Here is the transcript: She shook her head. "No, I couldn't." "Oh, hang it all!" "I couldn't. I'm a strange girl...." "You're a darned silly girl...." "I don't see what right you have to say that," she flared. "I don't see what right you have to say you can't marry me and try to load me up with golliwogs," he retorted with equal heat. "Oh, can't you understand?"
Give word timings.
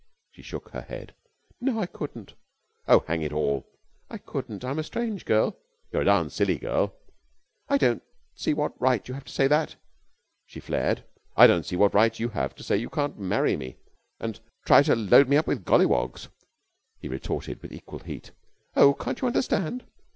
She 0.31 0.41
shook 0.41 0.69
her 0.69 0.81
head. 0.81 1.13
"No, 1.59 1.77
I 1.79 1.85
couldn't." 1.85 2.33
"Oh, 2.87 3.01
hang 3.05 3.21
it 3.21 3.31
all!" 3.31 3.67
"I 4.09 4.17
couldn't. 4.17 4.65
I'm 4.65 4.79
a 4.79 4.83
strange 4.83 5.25
girl...." 5.25 5.59
"You're 5.93 6.01
a 6.01 6.05
darned 6.05 6.31
silly 6.31 6.57
girl...." 6.57 6.95
"I 7.69 7.77
don't 7.77 8.01
see 8.33 8.51
what 8.55 8.73
right 8.81 9.07
you 9.07 9.13
have 9.13 9.25
to 9.25 9.31
say 9.31 9.45
that," 9.49 9.75
she 10.47 10.59
flared. 10.59 11.03
"I 11.37 11.45
don't 11.45 11.67
see 11.67 11.75
what 11.75 11.93
right 11.93 12.19
you 12.19 12.29
have 12.29 12.55
to 12.55 12.63
say 12.63 12.77
you 12.77 12.89
can't 12.89 13.19
marry 13.19 13.55
me 13.55 13.77
and 14.19 14.39
try 14.65 14.81
to 14.81 14.95
load 14.95 15.29
me 15.29 15.37
up 15.37 15.45
with 15.45 15.65
golliwogs," 15.65 16.29
he 16.99 17.07
retorted 17.07 17.61
with 17.61 17.71
equal 17.71 17.99
heat. 17.99 18.31
"Oh, 18.75 18.95
can't 18.95 19.21
you 19.21 19.27
understand?" 19.27 19.83